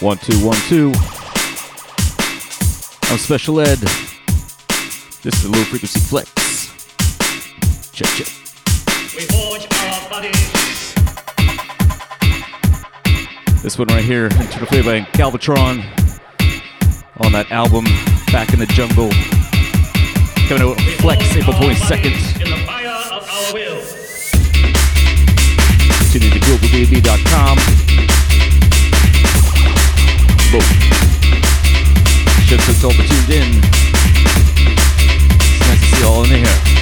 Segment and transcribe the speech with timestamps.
[0.00, 0.92] One, two, one, two.
[3.08, 3.78] I'm Special Ed.
[5.22, 6.28] This is the low frequency flex.
[7.92, 8.47] Check, check.
[13.68, 15.84] This one right here, intro played by Galvatron
[17.20, 17.84] on that album,
[18.32, 19.10] Back in the Jungle.
[20.48, 22.40] Coming out Flex April 22nd.
[22.40, 23.84] In the fire of our will.
[26.08, 27.58] Tune in to globaldnb.com.
[30.48, 30.64] Boom.
[32.48, 33.60] Out to all tuned in.
[35.44, 36.77] It's nice to see all in here.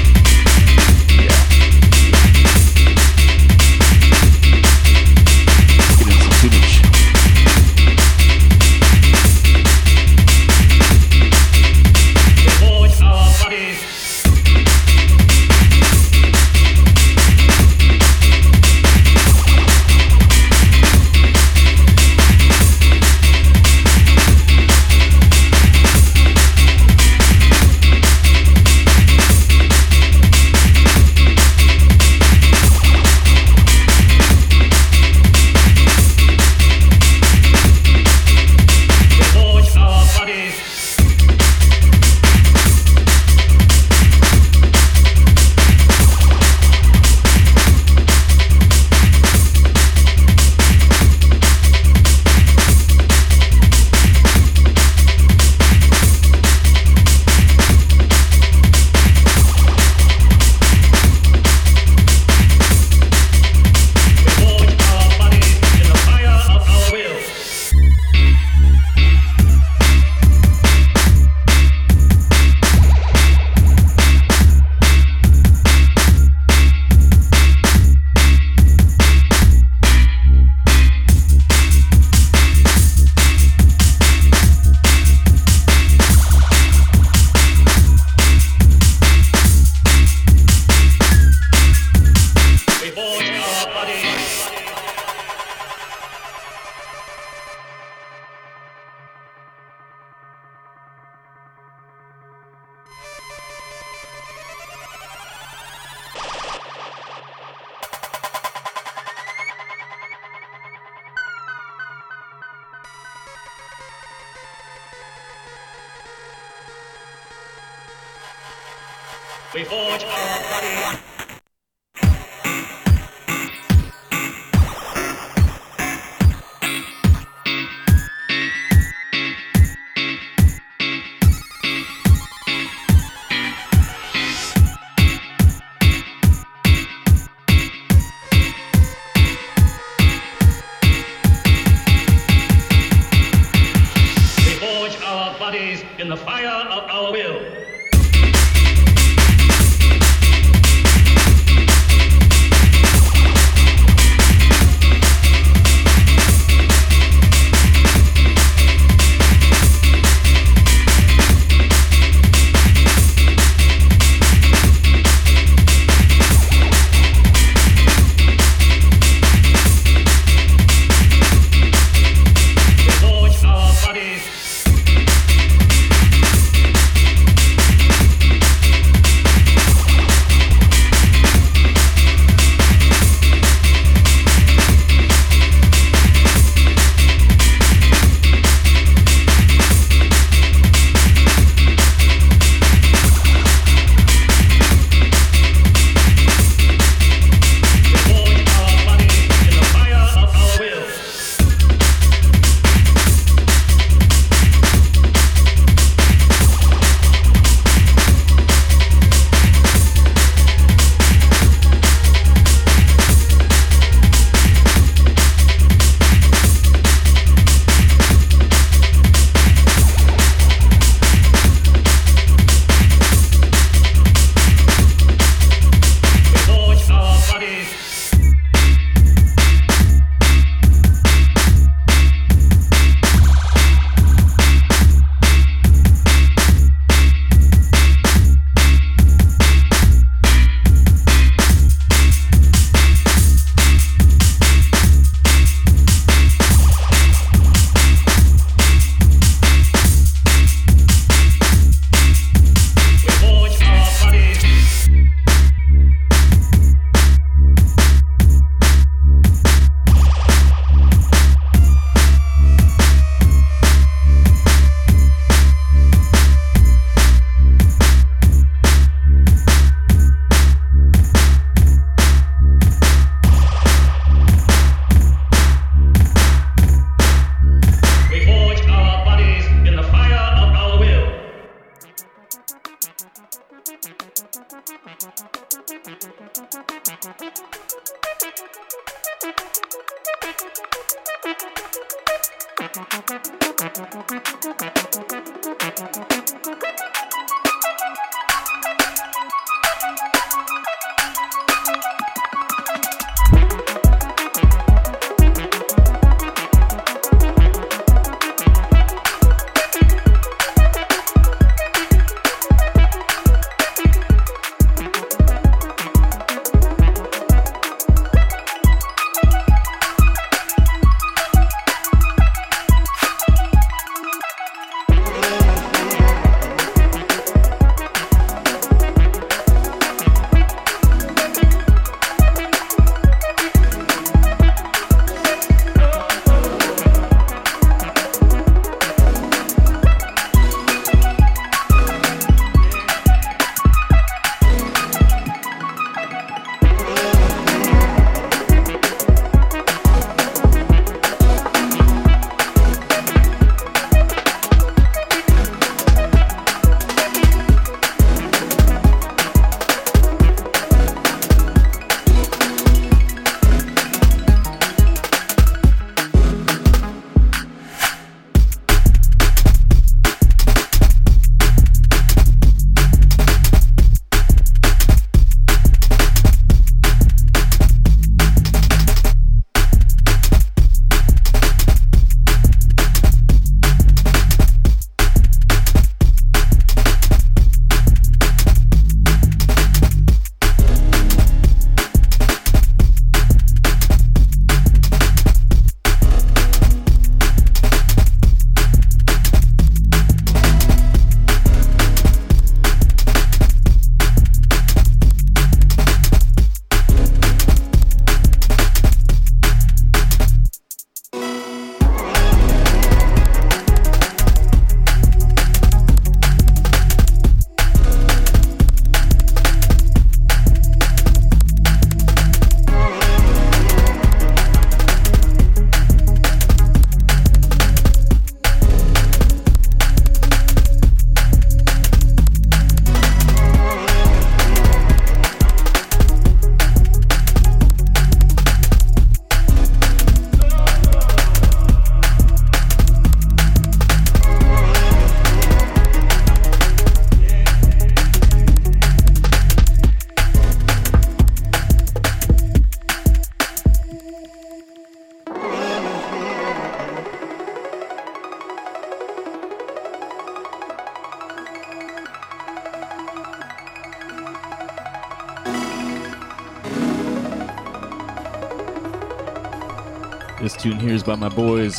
[470.67, 471.79] Tune here is by my boys,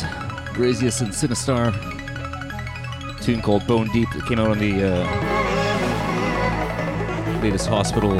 [0.54, 1.74] Greazus and Sinistarr.
[3.14, 5.04] A tune called Bone Deep that came out on the uh,
[7.42, 8.12] latest hospital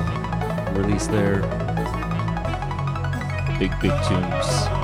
[0.75, 1.41] release there.
[3.59, 4.78] Big, big tunes.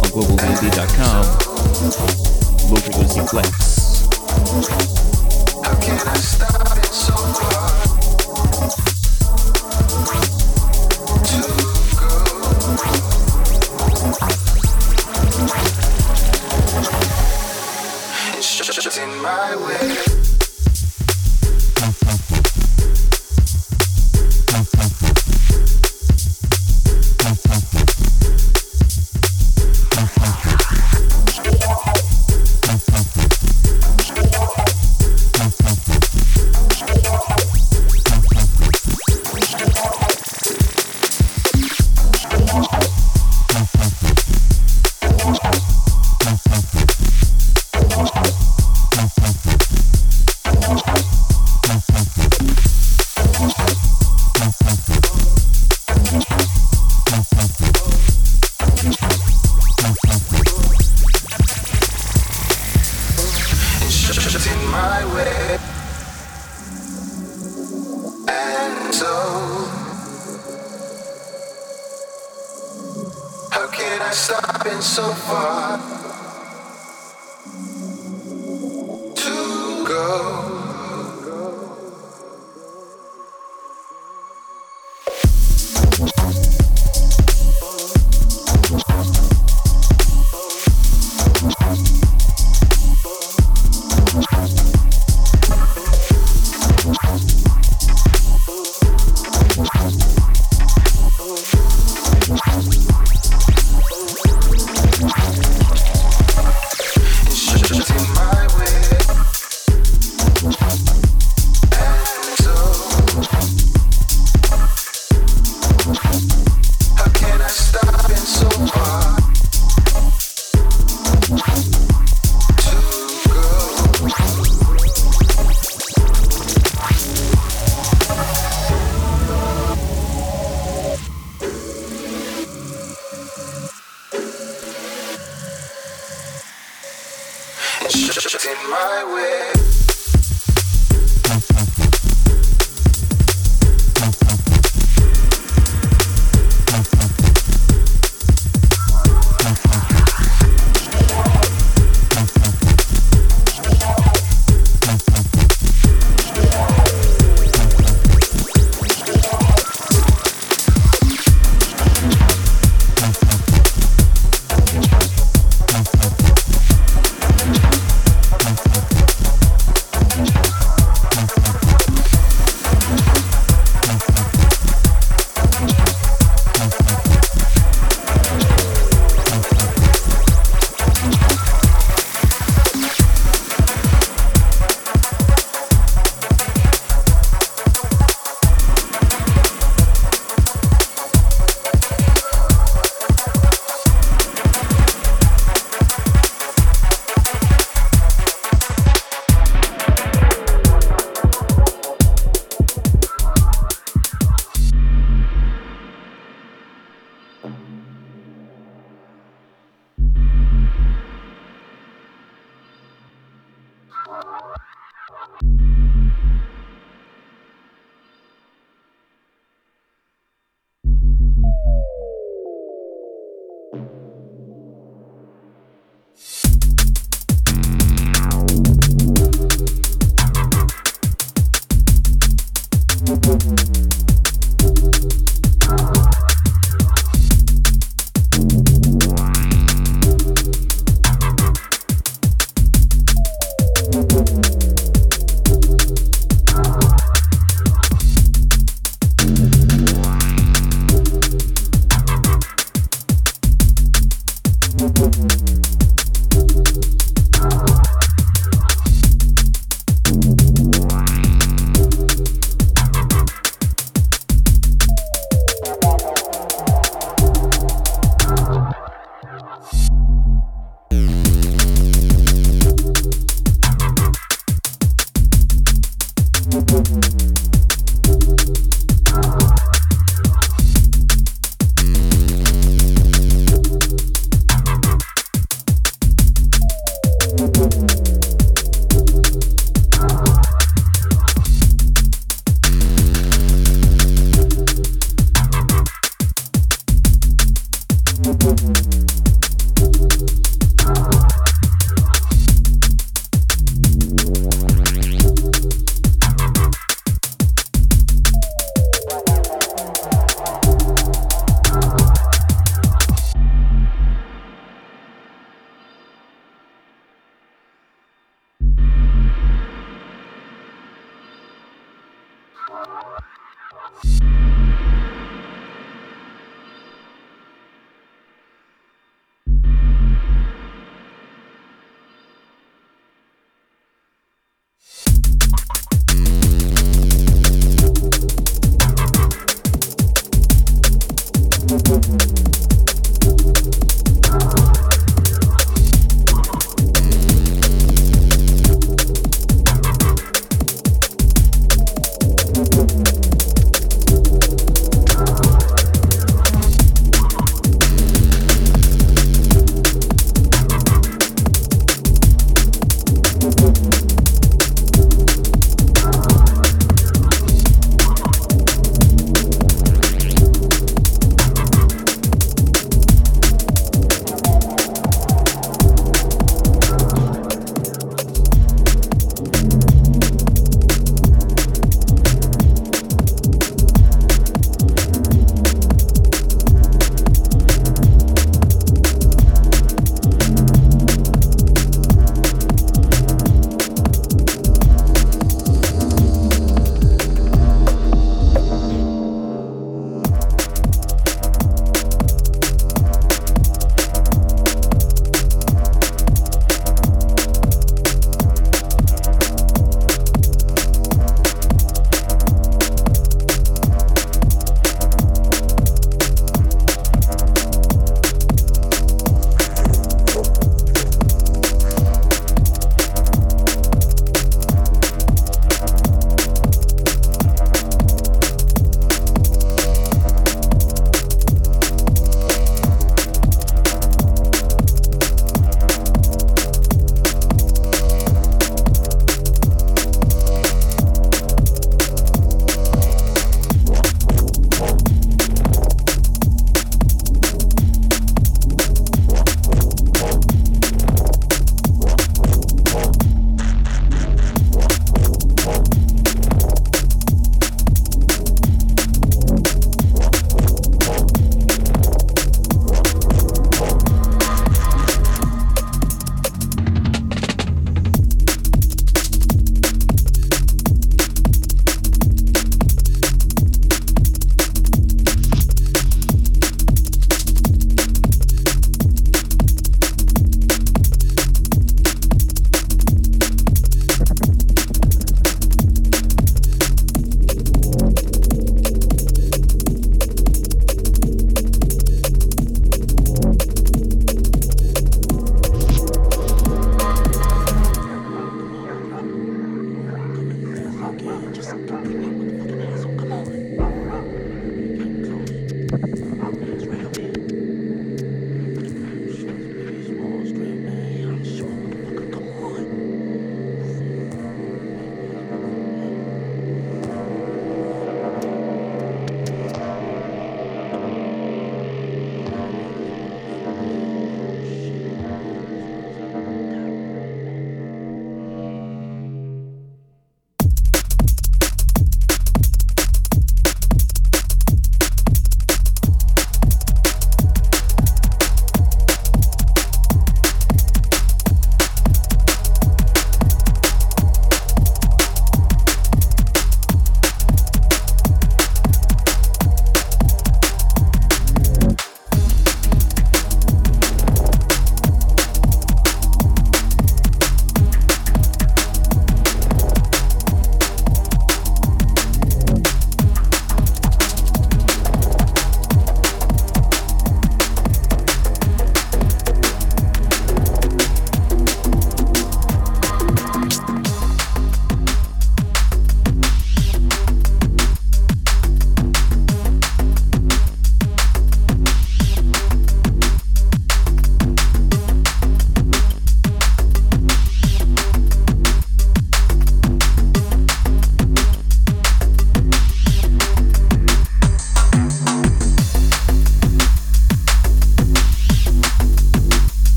[0.00, 1.24] on globaldnb.com.
[2.70, 3.48] Low frequency flex.
[5.64, 7.70] How can I stop it so far?
[19.00, 20.49] In my way.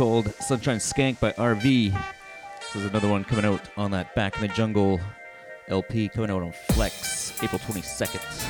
[0.00, 1.90] Called Sunshine Skank by R-Vee.
[1.90, 4.98] This is another one coming out on that Back in the Jungle
[5.68, 8.49] LP coming out on Flex April 22nd.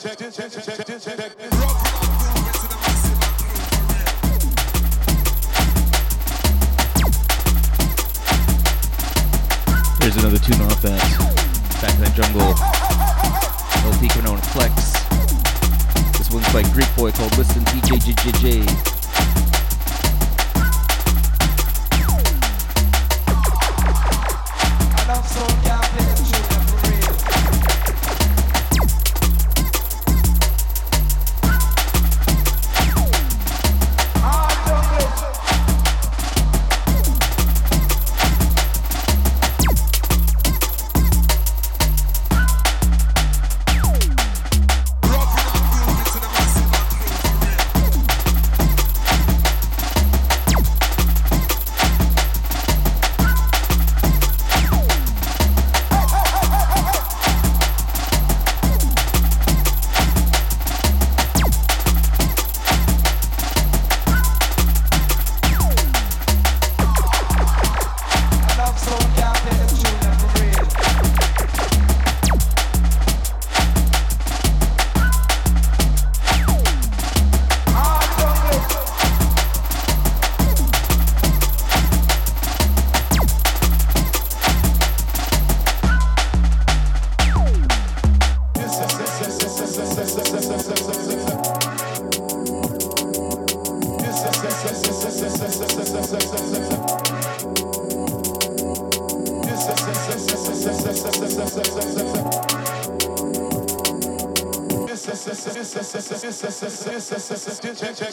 [107.81, 108.10] ten, ten.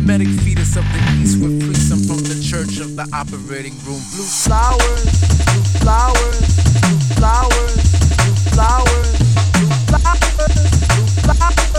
[0.00, 4.00] Hermetic fetus of the east with prism from the church of the operating room.
[4.16, 5.04] Blue flowers,
[5.44, 6.40] blue flowers,
[6.80, 7.74] blue flowers,
[8.16, 9.18] blue flowers,
[9.52, 10.26] blue flowers,
[10.88, 11.69] blue flowers.